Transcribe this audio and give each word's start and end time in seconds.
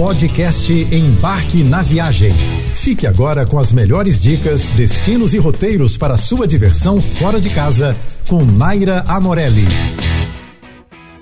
Podcast 0.00 0.72
Embarque 0.72 1.62
na 1.62 1.82
Viagem. 1.82 2.32
Fique 2.74 3.06
agora 3.06 3.46
com 3.46 3.58
as 3.58 3.70
melhores 3.70 4.22
dicas, 4.22 4.70
destinos 4.70 5.34
e 5.34 5.38
roteiros 5.38 5.98
para 5.98 6.16
sua 6.16 6.48
diversão 6.48 7.02
fora 7.02 7.38
de 7.38 7.50
casa 7.50 7.94
com 8.26 8.42
Naira 8.42 9.04
Amorelli. 9.06 9.66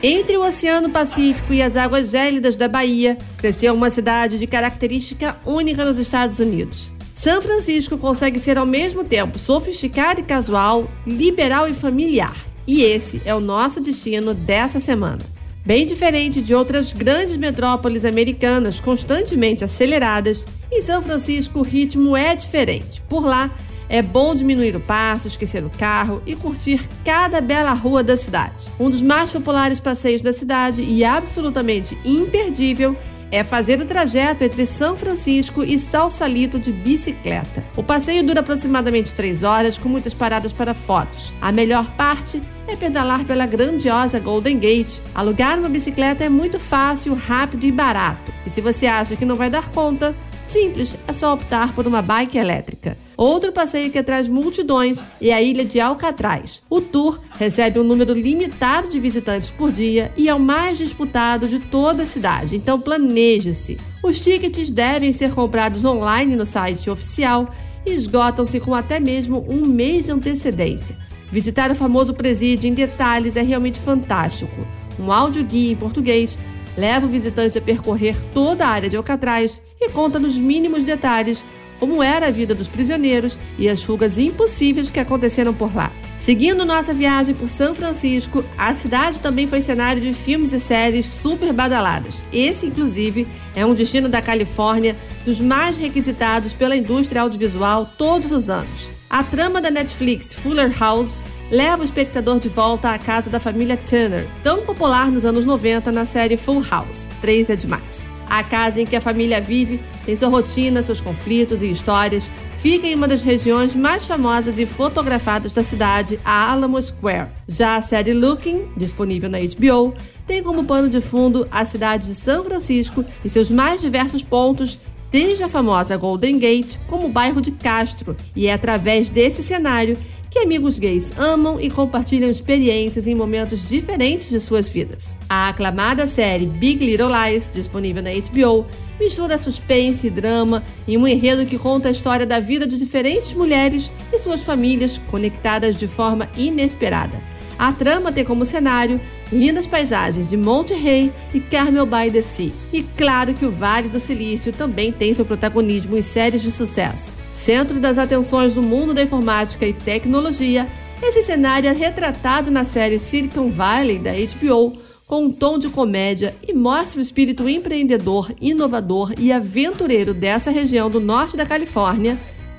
Entre 0.00 0.36
o 0.36 0.46
Oceano 0.46 0.90
Pacífico 0.90 1.52
e 1.52 1.60
as 1.60 1.74
águas 1.74 2.10
gélidas 2.10 2.56
da 2.56 2.68
Bahia, 2.68 3.18
cresceu 3.36 3.74
uma 3.74 3.90
cidade 3.90 4.38
de 4.38 4.46
característica 4.46 5.36
única 5.44 5.84
nos 5.84 5.98
Estados 5.98 6.38
Unidos. 6.38 6.92
São 7.16 7.42
Francisco 7.42 7.98
consegue 7.98 8.38
ser 8.38 8.58
ao 8.58 8.64
mesmo 8.64 9.02
tempo 9.02 9.40
sofisticado 9.40 10.20
e 10.20 10.22
casual, 10.22 10.88
liberal 11.04 11.66
e 11.66 11.74
familiar. 11.74 12.36
E 12.64 12.82
esse 12.82 13.20
é 13.24 13.34
o 13.34 13.40
nosso 13.40 13.80
destino 13.80 14.34
dessa 14.34 14.78
semana. 14.78 15.37
Bem 15.64 15.84
diferente 15.84 16.40
de 16.40 16.54
outras 16.54 16.92
grandes 16.92 17.36
metrópoles 17.36 18.04
americanas 18.04 18.80
constantemente 18.80 19.64
aceleradas, 19.64 20.46
em 20.72 20.80
São 20.80 21.02
Francisco 21.02 21.58
o 21.58 21.62
ritmo 21.62 22.16
é 22.16 22.34
diferente. 22.34 23.02
Por 23.02 23.24
lá, 23.24 23.50
é 23.88 24.02
bom 24.02 24.34
diminuir 24.34 24.76
o 24.76 24.80
passo, 24.80 25.28
esquecer 25.28 25.64
o 25.64 25.70
carro 25.70 26.22
e 26.26 26.36
curtir 26.36 26.86
cada 27.04 27.40
bela 27.40 27.72
rua 27.72 28.02
da 28.02 28.16
cidade. 28.16 28.66
Um 28.78 28.90
dos 28.90 29.02
mais 29.02 29.30
populares 29.30 29.80
passeios 29.80 30.22
da 30.22 30.32
cidade 30.32 30.82
e 30.82 31.04
absolutamente 31.04 31.96
imperdível 32.04 32.96
é 33.30 33.44
fazer 33.44 33.80
o 33.80 33.86
trajeto 33.86 34.44
entre 34.44 34.64
São 34.66 34.96
Francisco 34.96 35.62
e 35.62 35.78
Salsalito 35.78 36.58
de 36.58 36.72
bicicleta. 36.72 37.64
O 37.76 37.82
passeio 37.82 38.24
dura 38.24 38.40
aproximadamente 38.40 39.14
três 39.14 39.42
horas, 39.42 39.76
com 39.78 39.88
muitas 39.88 40.14
paradas 40.14 40.52
para 40.52 40.74
fotos. 40.74 41.32
A 41.40 41.52
melhor 41.52 41.86
parte 41.96 42.42
é 42.66 42.76
pedalar 42.76 43.24
pela 43.24 43.46
grandiosa 43.46 44.18
Golden 44.18 44.58
Gate. 44.58 44.98
Alugar 45.14 45.58
uma 45.58 45.68
bicicleta 45.68 46.24
é 46.24 46.28
muito 46.28 46.58
fácil, 46.58 47.14
rápido 47.14 47.64
e 47.64 47.72
barato. 47.72 48.32
E 48.46 48.50
se 48.50 48.60
você 48.60 48.86
acha 48.86 49.16
que 49.16 49.24
não 49.24 49.36
vai 49.36 49.50
dar 49.50 49.70
conta, 49.70 50.14
simples, 50.48 50.96
é 51.06 51.12
só 51.12 51.34
optar 51.34 51.74
por 51.74 51.86
uma 51.86 52.02
bike 52.02 52.38
elétrica. 52.38 52.96
Outro 53.16 53.52
passeio 53.52 53.90
que 53.90 54.02
traz 54.02 54.28
multidões 54.28 55.04
é 55.20 55.32
a 55.32 55.42
ilha 55.42 55.64
de 55.64 55.80
Alcatraz. 55.80 56.62
O 56.70 56.80
tour 56.80 57.20
recebe 57.38 57.78
um 57.78 57.84
número 57.84 58.12
limitado 58.12 58.88
de 58.88 59.00
visitantes 59.00 59.50
por 59.50 59.72
dia 59.72 60.12
e 60.16 60.28
é 60.28 60.34
o 60.34 60.40
mais 60.40 60.78
disputado 60.78 61.48
de 61.48 61.58
toda 61.58 62.04
a 62.04 62.06
cidade, 62.06 62.56
então 62.56 62.80
planeje-se. 62.80 63.78
Os 64.02 64.22
tickets 64.22 64.70
devem 64.70 65.12
ser 65.12 65.32
comprados 65.32 65.84
online 65.84 66.36
no 66.36 66.46
site 66.46 66.88
oficial 66.88 67.52
e 67.84 67.90
esgotam-se 67.90 68.60
com 68.60 68.74
até 68.74 69.00
mesmo 69.00 69.44
um 69.48 69.66
mês 69.66 70.06
de 70.06 70.12
antecedência. 70.12 70.96
Visitar 71.30 71.70
o 71.70 71.74
famoso 71.74 72.14
presídio 72.14 72.68
em 72.68 72.74
detalhes 72.74 73.36
é 73.36 73.42
realmente 73.42 73.78
fantástico. 73.78 74.66
Um 74.98 75.12
áudio 75.12 75.44
guia 75.44 75.72
em 75.72 75.76
português 75.76 76.38
leva 76.78 77.06
o 77.06 77.08
visitante 77.08 77.58
a 77.58 77.60
percorrer 77.60 78.16
toda 78.32 78.64
a 78.64 78.68
área 78.68 78.88
de 78.88 78.96
Alcatraz 78.96 79.60
e 79.80 79.88
conta 79.90 80.18
nos 80.18 80.38
mínimos 80.38 80.84
detalhes 80.84 81.44
como 81.80 82.02
era 82.02 82.28
a 82.28 82.30
vida 82.30 82.54
dos 82.54 82.68
prisioneiros 82.68 83.38
e 83.58 83.68
as 83.68 83.82
fugas 83.82 84.18
impossíveis 84.18 84.90
que 84.90 85.00
aconteceram 85.00 85.54
por 85.54 85.74
lá. 85.74 85.92
Seguindo 86.18 86.64
nossa 86.64 86.92
viagem 86.92 87.34
por 87.34 87.48
São 87.48 87.74
Francisco, 87.74 88.44
a 88.56 88.74
cidade 88.74 89.20
também 89.20 89.46
foi 89.46 89.60
cenário 89.60 90.02
de 90.02 90.12
filmes 90.12 90.52
e 90.52 90.58
séries 90.58 91.06
super 91.06 91.52
badaladas. 91.52 92.24
Esse, 92.32 92.66
inclusive, 92.66 93.26
é 93.54 93.64
um 93.64 93.74
destino 93.74 94.08
da 94.08 94.20
Califórnia 94.20 94.96
dos 95.24 95.40
mais 95.40 95.78
requisitados 95.78 96.54
pela 96.54 96.76
indústria 96.76 97.22
audiovisual 97.22 97.88
todos 97.96 98.32
os 98.32 98.50
anos. 98.50 98.90
A 99.08 99.22
trama 99.22 99.60
da 99.60 99.70
Netflix 99.70 100.34
Fuller 100.34 100.76
House 100.78 101.18
leva 101.50 101.82
o 101.82 101.84
espectador 101.84 102.38
de 102.38 102.48
volta 102.48 102.90
à 102.90 102.98
casa 102.98 103.30
da 103.30 103.40
família 103.40 103.76
Turner, 103.76 104.26
tão 104.42 104.62
popular 104.62 105.10
nos 105.10 105.24
anos 105.24 105.46
90 105.46 105.90
na 105.90 106.04
série 106.04 106.36
Full 106.36 106.62
House. 106.68 107.08
Três 107.20 107.48
é 107.48 107.56
demais. 107.56 108.08
A 108.28 108.42
casa 108.42 108.82
em 108.82 108.84
que 108.84 108.94
a 108.94 109.00
família 109.00 109.40
vive 109.40 109.80
tem 110.04 110.14
sua 110.14 110.28
rotina, 110.28 110.82
seus 110.82 111.00
conflitos 111.00 111.62
e 111.62 111.70
histórias. 111.70 112.30
Fica 112.58 112.86
em 112.86 112.94
uma 112.94 113.08
das 113.08 113.22
regiões 113.22 113.74
mais 113.74 114.04
famosas 114.04 114.58
e 114.58 114.66
fotografadas 114.66 115.54
da 115.54 115.64
cidade, 115.64 116.20
a 116.22 116.52
Alamo 116.52 116.80
Square. 116.80 117.28
Já 117.46 117.76
a 117.76 117.82
série 117.82 118.12
Looking, 118.12 118.68
disponível 118.76 119.30
na 119.30 119.38
HBO, 119.38 119.94
tem 120.26 120.42
como 120.42 120.64
pano 120.64 120.90
de 120.90 121.00
fundo 121.00 121.48
a 121.50 121.64
cidade 121.64 122.06
de 122.06 122.14
São 122.14 122.44
Francisco 122.44 123.02
e 123.24 123.30
seus 123.30 123.50
mais 123.50 123.80
diversos 123.80 124.22
pontos 124.22 124.78
desde 125.10 125.42
a 125.42 125.48
famosa 125.48 125.96
Golden 125.96 126.38
Gate 126.38 126.76
como 126.86 127.06
o 127.06 127.10
bairro 127.10 127.40
de 127.40 127.50
Castro, 127.52 128.14
e 128.36 128.46
é 128.46 128.52
através 128.52 129.08
desse 129.08 129.42
cenário 129.42 129.96
que 130.30 130.40
amigos 130.40 130.78
gays 130.78 131.12
amam 131.18 131.60
e 131.60 131.70
compartilham 131.70 132.30
experiências 132.30 133.06
em 133.06 133.14
momentos 133.14 133.68
diferentes 133.68 134.28
de 134.28 134.40
suas 134.40 134.68
vidas. 134.68 135.16
A 135.28 135.48
aclamada 135.48 136.06
série 136.06 136.46
Big 136.46 136.84
Little 136.84 137.08
Lies, 137.08 137.50
disponível 137.50 138.02
na 138.02 138.10
HBO, 138.10 138.66
mistura 139.00 139.38
suspense 139.38 140.06
e 140.06 140.10
drama 140.10 140.62
em 140.86 140.96
um 140.96 141.06
enredo 141.06 141.46
que 141.46 141.58
conta 141.58 141.88
a 141.88 141.92
história 141.92 142.26
da 142.26 142.40
vida 142.40 142.66
de 142.66 142.78
diferentes 142.78 143.32
mulheres 143.32 143.92
e 144.12 144.18
suas 144.18 144.42
famílias 144.42 144.98
conectadas 145.10 145.78
de 145.78 145.86
forma 145.86 146.28
inesperada. 146.36 147.18
A 147.58 147.72
trama 147.72 148.12
tem 148.12 148.24
como 148.24 148.44
cenário 148.44 149.00
lindas 149.32 149.66
paisagens 149.66 150.30
de 150.30 150.36
Monte 150.36 150.74
Rei 150.74 151.10
e 151.34 151.40
Carmel 151.40 151.86
by 151.86 152.10
the 152.10 152.22
Sea. 152.22 152.52
E 152.72 152.84
claro 152.96 153.34
que 153.34 153.44
o 153.44 153.50
Vale 153.50 153.88
do 153.88 153.98
Silício 153.98 154.52
também 154.52 154.92
tem 154.92 155.12
seu 155.12 155.24
protagonismo 155.24 155.96
em 155.96 156.02
séries 156.02 156.42
de 156.42 156.52
sucesso. 156.52 157.17
Centro 157.44 157.80
das 157.80 157.98
atenções 157.98 158.54
do 158.54 158.62
mundo 158.62 158.92
da 158.92 159.02
informática 159.02 159.66
e 159.66 159.72
tecnologia, 159.72 160.66
esse 161.02 161.22
cenário 161.22 161.68
é 161.68 161.72
retratado 161.72 162.50
na 162.50 162.64
série 162.64 162.98
Silicon 162.98 163.50
Valley 163.50 163.98
da 163.98 164.12
HBO 164.12 164.78
com 165.06 165.24
um 165.24 165.32
tom 165.32 165.58
de 165.58 165.68
comédia 165.68 166.34
e 166.46 166.52
mostra 166.52 166.98
o 166.98 167.02
espírito 167.02 167.48
empreendedor, 167.48 168.30
inovador 168.40 169.14
e 169.18 169.32
aventureiro 169.32 170.12
dessa 170.12 170.50
região 170.50 170.90
do 170.90 171.00
norte 171.00 171.36
da 171.36 171.46
Califórnia 171.46 172.18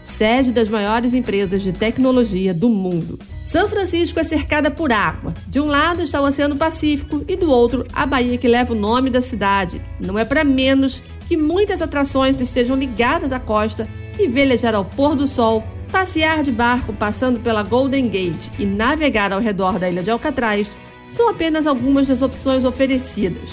sede 0.10 0.52
das 0.52 0.68
maiores 0.68 1.14
empresas 1.14 1.62
de 1.62 1.72
tecnologia 1.72 2.54
do 2.54 2.68
mundo. 2.68 3.20
São 3.44 3.70
Francisco 3.70 4.20
é 4.20 4.24
cercada 4.24 4.70
por 4.72 4.92
água. 4.92 5.34
De 5.48 5.60
um 5.60 5.68
lado 5.68 6.02
está 6.02 6.20
o 6.20 6.26
Oceano 6.26 6.56
Pacífico 6.56 7.24
e 7.28 7.36
do 7.36 7.50
outro 7.50 7.86
a 7.94 8.06
Baía 8.06 8.38
que 8.38 8.48
leva 8.48 8.74
o 8.74 8.78
nome 8.78 9.10
da 9.10 9.22
cidade. 9.22 9.82
Não 10.00 10.18
é 10.18 10.26
para 10.26 10.44
menos 10.44 11.02
que 11.28 11.38
muitas 11.38 11.82
atrações 11.82 12.40
estejam 12.42 12.76
ligadas 12.76 13.32
à 13.32 13.40
costa 13.40 13.88
e 14.20 14.28
velejar 14.28 14.76
ao 14.76 14.86
pôr 14.86 15.16
do 15.16 15.28
sol, 15.28 15.64
passear 15.92 16.44
de 16.44 16.52
barco 16.52 16.94
passando 16.94 17.40
pela 17.40 17.64
Golden 17.64 18.08
Gate 18.10 18.50
e 18.60 18.66
navegar 18.66 19.32
ao 19.32 19.40
redor 19.40 19.80
da 19.80 19.90
ilha 19.90 20.04
de 20.04 20.12
Alcatraz 20.12 20.78
são 21.10 21.30
apenas 21.30 21.66
algumas 21.66 22.08
das 22.08 22.22
opções 22.22 22.64
oferecidas. 22.64 23.52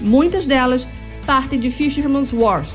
Muitas 0.00 0.46
delas 0.46 0.88
partem 1.24 1.58
de 1.58 1.70
Fisherman's 1.70 2.32
Wharf, 2.32 2.72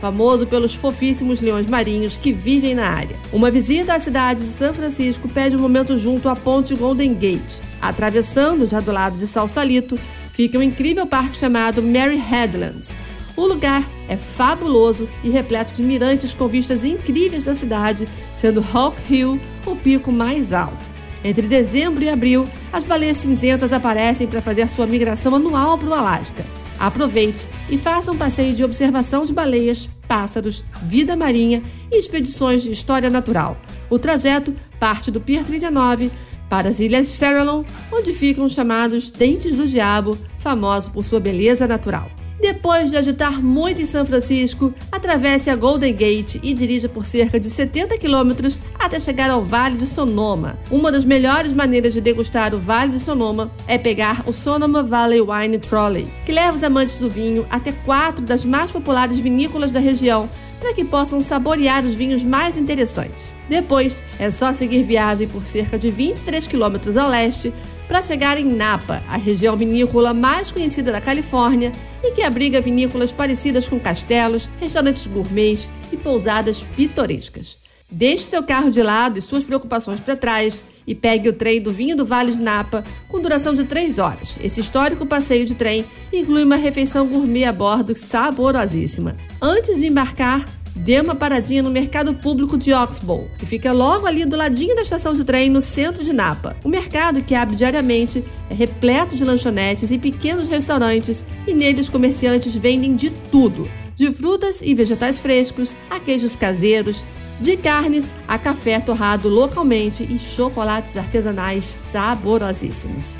famoso 0.00 0.46
pelos 0.46 0.74
fofíssimos 0.74 1.40
leões 1.40 1.66
marinhos 1.66 2.16
que 2.16 2.32
vivem 2.32 2.74
na 2.74 2.88
área. 2.88 3.16
Uma 3.32 3.50
visita 3.50 3.94
à 3.94 4.00
cidade 4.00 4.40
de 4.40 4.50
São 4.50 4.72
Francisco 4.72 5.28
pede 5.28 5.56
um 5.56 5.60
momento 5.60 5.96
junto 5.96 6.28
à 6.28 6.36
ponte 6.36 6.74
Golden 6.74 7.14
Gate. 7.14 7.60
Atravessando, 7.80 8.66
já 8.66 8.80
do 8.80 8.92
lado 8.92 9.16
de 9.16 9.26
Salsalito, 9.26 9.98
fica 10.32 10.58
um 10.58 10.62
incrível 10.62 11.06
parque 11.06 11.36
chamado 11.36 11.82
Mary 11.82 12.16
Headlands. 12.16 12.96
O 13.40 13.46
lugar 13.46 13.88
é 14.06 14.18
fabuloso 14.18 15.08
e 15.24 15.30
repleto 15.30 15.72
de 15.72 15.82
mirantes 15.82 16.34
com 16.34 16.46
vistas 16.46 16.84
incríveis 16.84 17.46
da 17.46 17.54
cidade, 17.54 18.06
sendo 18.34 18.62
Hawk 18.70 18.98
Hill 19.10 19.40
o 19.64 19.74
pico 19.74 20.12
mais 20.12 20.52
alto. 20.52 20.84
Entre 21.24 21.46
dezembro 21.46 22.04
e 22.04 22.10
abril, 22.10 22.46
as 22.70 22.84
baleias 22.84 23.16
cinzentas 23.16 23.72
aparecem 23.72 24.26
para 24.26 24.42
fazer 24.42 24.68
sua 24.68 24.86
migração 24.86 25.34
anual 25.34 25.78
para 25.78 25.88
o 25.88 25.94
Alasca. 25.94 26.44
Aproveite 26.78 27.48
e 27.70 27.78
faça 27.78 28.12
um 28.12 28.16
passeio 28.18 28.52
de 28.52 28.62
observação 28.62 29.24
de 29.24 29.32
baleias, 29.32 29.88
pássaros, 30.06 30.62
vida 30.82 31.16
marinha 31.16 31.62
e 31.90 31.98
expedições 31.98 32.62
de 32.62 32.72
história 32.72 33.08
natural. 33.08 33.56
O 33.88 33.98
trajeto 33.98 34.54
parte 34.78 35.10
do 35.10 35.18
Pier 35.18 35.44
39 35.44 36.10
para 36.50 36.68
as 36.68 36.78
Ilhas 36.78 37.14
Farallon, 37.14 37.64
onde 37.90 38.12
ficam 38.12 38.44
os 38.44 38.52
chamados 38.52 39.10
Dentes 39.10 39.56
do 39.56 39.66
Diabo, 39.66 40.18
famosos 40.38 40.92
por 40.92 41.06
sua 41.06 41.20
beleza 41.20 41.66
natural. 41.66 42.19
Depois 42.40 42.90
de 42.90 42.96
agitar 42.96 43.42
muito 43.42 43.82
em 43.82 43.86
São 43.86 44.06
Francisco, 44.06 44.72
atravesse 44.90 45.50
a 45.50 45.56
Golden 45.56 45.94
Gate 45.94 46.36
e 46.42 46.54
dirija 46.54 46.88
por 46.88 47.04
cerca 47.04 47.38
de 47.38 47.50
70 47.50 47.98
quilômetros 47.98 48.58
até 48.78 48.98
chegar 48.98 49.30
ao 49.30 49.42
Vale 49.42 49.76
de 49.76 49.86
Sonoma. 49.86 50.58
Uma 50.70 50.90
das 50.90 51.04
melhores 51.04 51.52
maneiras 51.52 51.92
de 51.92 52.00
degustar 52.00 52.54
o 52.54 52.58
Vale 52.58 52.92
de 52.92 52.98
Sonoma 52.98 53.52
é 53.66 53.76
pegar 53.76 54.22
o 54.26 54.32
Sonoma 54.32 54.82
Valley 54.82 55.20
Wine 55.20 55.58
Trolley, 55.58 56.08
que 56.24 56.32
leva 56.32 56.56
os 56.56 56.64
amantes 56.64 56.98
do 56.98 57.10
vinho 57.10 57.46
até 57.50 57.72
quatro 57.72 58.24
das 58.24 58.42
mais 58.42 58.70
populares 58.70 59.18
vinícolas 59.18 59.70
da 59.70 59.78
região 59.78 60.28
para 60.60 60.74
que 60.74 60.84
possam 60.84 61.20
saborear 61.22 61.84
os 61.84 61.94
vinhos 61.94 62.22
mais 62.22 62.56
interessantes. 62.56 63.34
Depois, 63.48 64.02
é 64.18 64.30
só 64.30 64.52
seguir 64.52 64.82
viagem 64.82 65.26
por 65.26 65.44
cerca 65.46 65.78
de 65.78 65.90
23 65.90 66.46
quilômetros 66.46 66.96
ao 66.96 67.08
leste 67.08 67.52
para 67.88 68.02
chegar 68.02 68.38
em 68.38 68.44
Napa, 68.44 69.02
a 69.08 69.16
região 69.16 69.56
vinícola 69.56 70.14
mais 70.14 70.50
conhecida 70.52 70.92
da 70.92 71.00
Califórnia 71.00 71.72
e 72.04 72.12
que 72.12 72.22
abriga 72.22 72.60
vinícolas 72.60 73.10
parecidas 73.10 73.66
com 73.66 73.80
castelos, 73.80 74.48
restaurantes 74.60 75.06
gourmets 75.06 75.68
e 75.90 75.96
pousadas 75.96 76.62
pitorescas. 76.76 77.58
Deixe 77.90 78.24
seu 78.24 78.42
carro 78.42 78.70
de 78.70 78.82
lado 78.82 79.18
e 79.18 79.22
suas 79.22 79.42
preocupações 79.42 80.00
para 80.00 80.14
trás 80.14 80.62
e 80.86 80.94
pegue 80.94 81.28
o 81.28 81.32
trem 81.32 81.60
do 81.60 81.72
Vinho 81.72 81.96
do 81.96 82.04
Vale 82.04 82.32
de 82.32 82.38
Napa 82.38 82.84
com 83.08 83.20
duração 83.20 83.52
de 83.52 83.64
3 83.64 83.98
horas. 83.98 84.38
Esse 84.40 84.60
histórico 84.60 85.04
passeio 85.04 85.44
de 85.44 85.54
trem 85.56 85.84
inclui 86.12 86.44
uma 86.44 86.56
refeição 86.56 87.06
gourmet 87.06 87.44
a 87.44 87.52
bordo 87.52 87.96
saborosíssima. 87.96 89.16
Antes 89.42 89.80
de 89.80 89.88
embarcar, 89.88 90.46
dê 90.74 91.00
uma 91.00 91.16
paradinha 91.16 91.64
no 91.64 91.70
mercado 91.70 92.14
público 92.14 92.56
de 92.56 92.72
Oxbow, 92.72 93.28
que 93.38 93.44
fica 93.44 93.72
logo 93.72 94.06
ali 94.06 94.24
do 94.24 94.36
ladinho 94.36 94.76
da 94.76 94.82
estação 94.82 95.12
de 95.12 95.24
trem 95.24 95.50
no 95.50 95.60
centro 95.60 96.04
de 96.04 96.12
Napa. 96.12 96.56
O 96.62 96.68
mercado, 96.68 97.22
que 97.22 97.34
abre 97.34 97.56
diariamente, 97.56 98.24
é 98.48 98.54
repleto 98.54 99.16
de 99.16 99.24
lanchonetes 99.24 99.90
e 99.90 99.98
pequenos 99.98 100.48
restaurantes, 100.48 101.24
e 101.46 101.52
neles 101.52 101.88
comerciantes 101.88 102.54
vendem 102.54 102.94
de 102.94 103.10
tudo, 103.30 103.68
de 103.94 104.10
frutas 104.12 104.60
e 104.62 104.74
vegetais 104.74 105.18
frescos 105.18 105.74
a 105.90 106.00
queijos 106.00 106.34
caseiros, 106.34 107.04
de 107.40 107.56
carnes 107.56 108.12
a 108.28 108.38
café 108.38 108.78
torrado 108.78 109.28
localmente 109.28 110.06
e 110.08 110.18
chocolates 110.18 110.96
artesanais 110.96 111.64
saborosíssimos. 111.64 113.16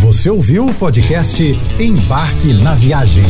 Você 0.00 0.30
ouviu 0.30 0.66
o 0.66 0.74
podcast 0.74 1.42
Embarque 1.78 2.54
na 2.54 2.74
Viagem. 2.74 3.24